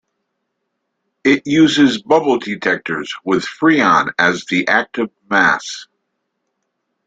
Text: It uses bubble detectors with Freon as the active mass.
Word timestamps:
It 1.23 1.43
uses 1.45 2.01
bubble 2.01 2.39
detectors 2.39 3.13
with 3.23 3.45
Freon 3.45 4.11
as 4.17 4.45
the 4.45 4.67
active 4.67 5.11
mass. 5.29 5.85